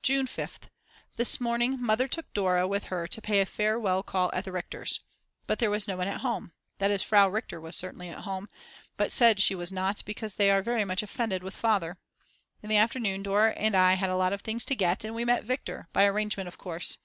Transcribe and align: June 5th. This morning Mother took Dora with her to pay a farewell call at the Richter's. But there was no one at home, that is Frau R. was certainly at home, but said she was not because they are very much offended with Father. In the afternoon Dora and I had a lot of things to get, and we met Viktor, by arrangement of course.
June 0.00 0.26
5th. 0.26 0.68
This 1.16 1.40
morning 1.40 1.76
Mother 1.82 2.06
took 2.06 2.32
Dora 2.32 2.68
with 2.68 2.84
her 2.84 3.08
to 3.08 3.20
pay 3.20 3.40
a 3.40 3.44
farewell 3.44 4.04
call 4.04 4.30
at 4.32 4.44
the 4.44 4.52
Richter's. 4.52 5.00
But 5.48 5.58
there 5.58 5.72
was 5.72 5.88
no 5.88 5.96
one 5.96 6.06
at 6.06 6.20
home, 6.20 6.52
that 6.78 6.92
is 6.92 7.02
Frau 7.02 7.24
R. 7.28 7.60
was 7.60 7.74
certainly 7.74 8.08
at 8.08 8.20
home, 8.20 8.48
but 8.96 9.10
said 9.10 9.40
she 9.40 9.56
was 9.56 9.72
not 9.72 10.04
because 10.06 10.36
they 10.36 10.52
are 10.52 10.62
very 10.62 10.84
much 10.84 11.02
offended 11.02 11.42
with 11.42 11.54
Father. 11.54 11.98
In 12.62 12.68
the 12.68 12.76
afternoon 12.76 13.24
Dora 13.24 13.54
and 13.54 13.74
I 13.74 13.94
had 13.94 14.08
a 14.10 14.14
lot 14.16 14.32
of 14.32 14.42
things 14.42 14.64
to 14.66 14.76
get, 14.76 15.02
and 15.02 15.16
we 15.16 15.24
met 15.24 15.42
Viktor, 15.42 15.88
by 15.92 16.06
arrangement 16.06 16.46
of 16.46 16.58
course. 16.58 16.98